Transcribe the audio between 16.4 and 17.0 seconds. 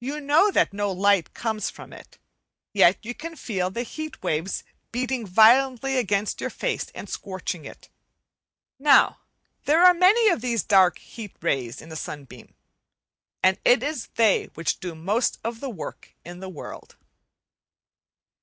the world.